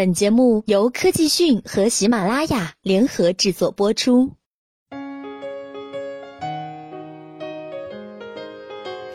[0.00, 4.30] 本节目由科技讯和喜马拉雅联合制作播出。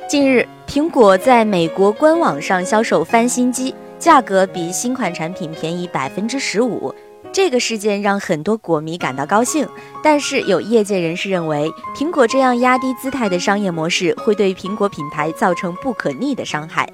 [0.07, 6.93] 近日，苹果在美国官网上销售翻新机，价格比新款产品便宜百分之十五。
[7.35, 9.67] 这个事件让很多果迷感到高兴，
[10.01, 16.89] 但是有业界人士认为，苹果这样压低姿态的商业模式会对苹果品牌造成不可逆的伤害。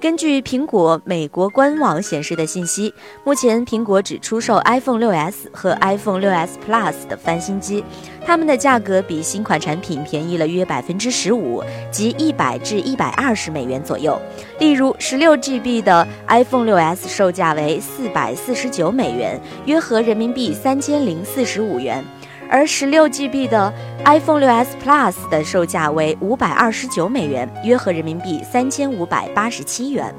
[0.00, 7.82] 根据苹果美国官网显示的信息，目前苹果只出售 iPhone 6s 和 iPhone 6s Plus 的翻新机，
[8.26, 14.20] 它们的价格比新款产品便宜了约百分之十五，即一百至一百二十美元左右。
[14.58, 22.02] 例如，十六 GB 的 iPhone 6s 售价为四百四十九美元，约合人民币三千零四十五元。
[22.48, 23.72] 而十六 GB 的
[24.04, 30.14] iPhone 6s Plus 的售价为五百二十九美元，约合人民币三千五百八十七元。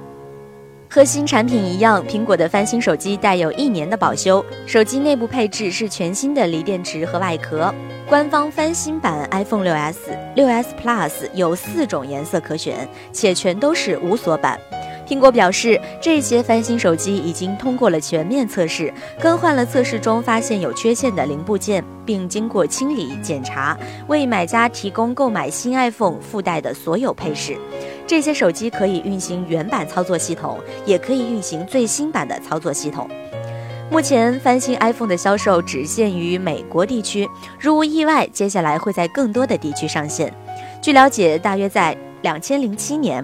[0.90, 4.44] 和新产品一样，苹果的翻新手机带有一年的保修。
[4.66, 7.74] 手机内部配置是全新的锂电池和外壳。
[8.08, 9.96] 官方翻新版 iPhone 6s、
[10.36, 14.60] 6s Plus 有四种颜色可选，且全都是无锁版。
[15.08, 27.56] 苹果表示，这些翻新手机已经通过了全面测试，更换了测试中发现有缺陷的零部件，并经过清理检查，为买家提供购买新 iPhone 附带的所有配饰。
[28.08, 33.08] 这些手机可以运行原版操作系统，也可以运行最新版的操作系统。
[33.92, 40.34] 目前，翻新 iPhone 的销售只限于美国地区，如无意外，接下来会在更多的地区上线。
[40.82, 43.24] 据了解，大约在两千零七年。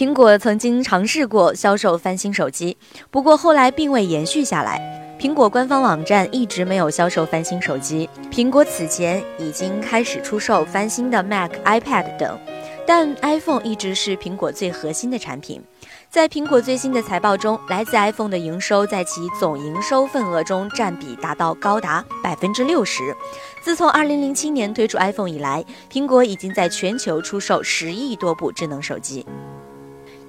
[0.00, 2.74] 苹果曾经尝试过销售翻新手机，
[3.10, 4.80] 不过后来并未延续下来。
[5.20, 8.08] 苹果官方网站一直没有销售翻新手机。
[8.30, 12.40] 苹果此前已经开始出售翻新的 Mac、iPad 等，
[12.86, 15.62] 但 iPhone 一直是苹果最核心的产品。
[16.08, 23.14] 在苹果最新的财报中，来自 iPhone 的营收在其总营收份额中占比达到高达百分之六十。
[23.62, 25.62] 自从2007年推出 iPhone 以来，
[25.92, 29.26] 苹果已经在全球出售十亿多部智能手机。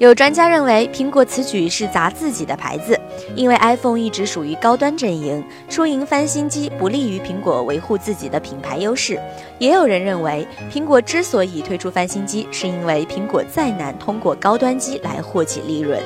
[0.02, 3.00] 有专家认为，苹果此举是砸自己的牌子，
[3.36, 9.20] 因为 iPhone 一直属于高端阵营，出营翻新机不利于苹果维护自己的品牌优势。
[9.60, 16.02] 也有人认为，苹果之所以推出翻新机，是因为苹果再难通过高端机来获取利润。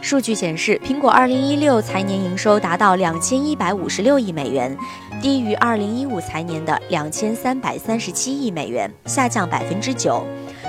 [0.00, 4.76] 数据显示，苹果2016财年营收达到2156亿美元，
[5.20, 10.24] 低于2015财年的2337亿美元，下降百分之九。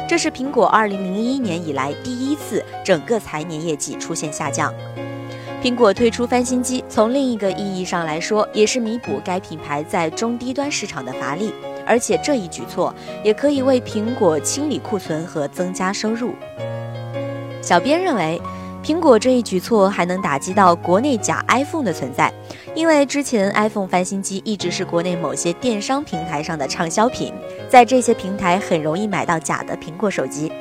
[0.07, 4.73] 这是苹果2001年以来第一次整个财年业绩出现下降。
[5.63, 11.51] 苹果推出翻新机，从另一个意义上来说，也是弥补该品牌在中低端市场的乏力，
[11.87, 12.93] 而且这一举措
[13.23, 16.35] 也可以为苹果清理库存和增加收入。
[17.61, 18.39] 小编认为。
[18.85, 22.31] 苹果这一举措还能打击到国内假 iPhone 的存在，
[22.75, 27.33] 因为之前 iPhone 翻新机一直是国内某些电商平台上的畅销品，
[27.69, 30.51] 在这些平台很容易买到假的苹果手机。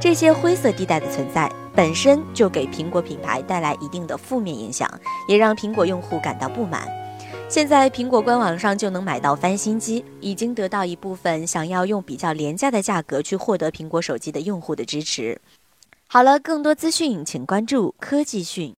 [0.00, 4.88] 这些灰色地带的存在本身就给苹果品牌带来一定的负面影响，
[5.26, 6.86] 也让苹果用户感到不满。
[7.48, 15.40] 现在苹果官网上就能买到翻新机，已经得到一部分想要用比较廉价的价格去获得苹果手机的用户的支持。
[16.06, 18.72] 好了，更多资讯请关注科技讯。